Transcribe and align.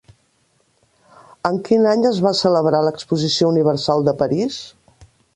En 1.49 1.59
quin 1.67 1.83
any 1.91 2.07
es 2.09 2.21
va 2.27 2.31
celebrar 2.39 2.79
l'Exposició 2.85 3.49
Universal 3.53 4.07
de 4.09 4.15
París? 4.23 4.57